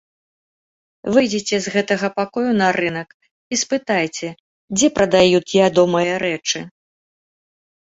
Выйдзеце 1.15 1.55
з 1.65 1.73
гэтага 1.75 2.07
пакою 2.17 2.51
на 2.63 2.67
рынак 2.79 3.09
і 3.53 3.63
спытайце, 3.65 4.27
дзе 4.75 4.87
прадаюць 5.01 5.47
ядомыя 5.71 6.13
рэчы? 6.29 6.59